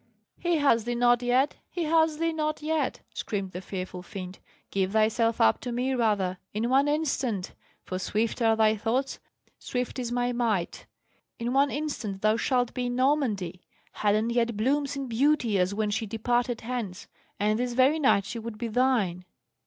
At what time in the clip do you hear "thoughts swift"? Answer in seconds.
8.77-9.99